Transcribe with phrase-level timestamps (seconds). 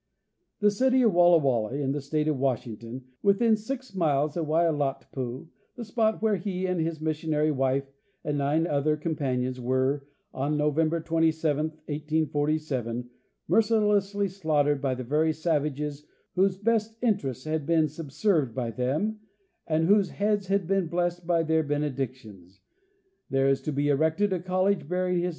[0.57, 4.47] At the city of Walla Walla, in the state of Washington, within six miles of
[4.47, 7.83] Waiilatpu, the spot where he and his missionary wife
[8.23, 13.11] and nine other companions were, on November 27, 1847,
[13.47, 19.19] mercilessly slaughtered by the very savages whose best interests had been subserved by them
[19.67, 22.59] and whose heads had been blessed by their benedictions,
[23.29, 25.29] there is to be erected a college bearing his.